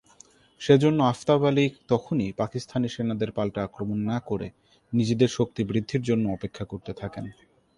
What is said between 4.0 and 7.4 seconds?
না করে নিজেদের শক্তি বৃদ্ধির জন্য অপেক্ষা করতে থাকেন।